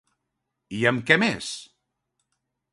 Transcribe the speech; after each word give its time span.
I 0.77 0.79
amb 0.93 1.05
què 1.11 1.19
més? 1.25 1.53